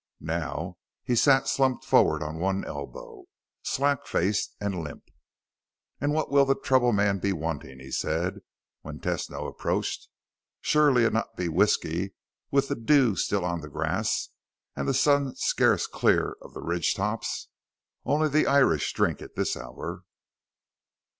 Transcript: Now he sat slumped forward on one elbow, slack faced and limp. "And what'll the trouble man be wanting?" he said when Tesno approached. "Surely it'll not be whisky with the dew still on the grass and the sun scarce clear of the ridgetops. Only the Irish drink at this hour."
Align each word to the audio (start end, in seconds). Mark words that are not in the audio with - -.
Now 0.19 0.77
he 1.03 1.15
sat 1.15 1.47
slumped 1.47 1.85
forward 1.85 2.23
on 2.23 2.39
one 2.39 2.65
elbow, 2.65 3.25
slack 3.61 4.07
faced 4.07 4.55
and 4.59 4.83
limp. 4.83 5.03
"And 5.99 6.11
what'll 6.11 6.43
the 6.43 6.55
trouble 6.55 6.91
man 6.91 7.19
be 7.19 7.31
wanting?" 7.31 7.77
he 7.79 7.91
said 7.91 8.39
when 8.81 8.99
Tesno 8.99 9.47
approached. 9.47 10.07
"Surely 10.59 11.03
it'll 11.03 11.13
not 11.13 11.37
be 11.37 11.49
whisky 11.49 12.15
with 12.49 12.67
the 12.67 12.75
dew 12.75 13.15
still 13.15 13.45
on 13.45 13.61
the 13.61 13.69
grass 13.69 14.29
and 14.75 14.87
the 14.87 14.95
sun 14.95 15.35
scarce 15.35 15.85
clear 15.85 16.35
of 16.41 16.55
the 16.55 16.61
ridgetops. 16.63 17.49
Only 18.03 18.27
the 18.27 18.47
Irish 18.47 18.91
drink 18.93 19.21
at 19.21 19.35
this 19.35 19.55
hour." 19.55 20.01